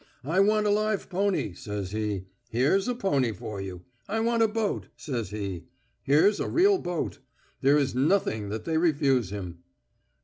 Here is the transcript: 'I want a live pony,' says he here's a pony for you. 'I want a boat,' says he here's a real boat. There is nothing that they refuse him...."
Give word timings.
'I 0.23 0.39
want 0.39 0.65
a 0.65 0.71
live 0.71 1.09
pony,' 1.11 1.53
says 1.53 1.91
he 1.91 2.25
here's 2.49 2.87
a 2.87 2.95
pony 2.95 3.31
for 3.33 3.61
you. 3.61 3.83
'I 4.09 4.21
want 4.21 4.41
a 4.41 4.47
boat,' 4.47 4.87
says 4.97 5.29
he 5.29 5.65
here's 6.01 6.39
a 6.39 6.49
real 6.49 6.79
boat. 6.79 7.19
There 7.61 7.77
is 7.77 7.93
nothing 7.93 8.49
that 8.49 8.65
they 8.65 8.79
refuse 8.79 9.29
him...." 9.29 9.59